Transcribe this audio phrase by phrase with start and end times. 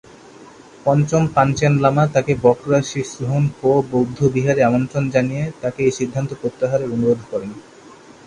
[0.85, 7.51] পঞ্চম পাঞ্চেন লামা তাকে ব্ক্রা-শিস-ল্হুন-পো বৌদ্ধবিহারে আমন্ত্রণ জানিয়ে তাকে এই সিদ্ধান্ত প্রত্যাহারের অনুরোধ করেন।